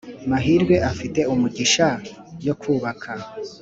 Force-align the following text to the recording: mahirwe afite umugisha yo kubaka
mahirwe 0.29 0.75
afite 0.89 1.19
umugisha 1.33 1.87
yo 2.45 2.53
kubaka 2.61 3.11